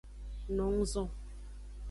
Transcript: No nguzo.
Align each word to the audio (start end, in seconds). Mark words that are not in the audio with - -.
No 0.55 0.65
nguzo. 0.71 1.03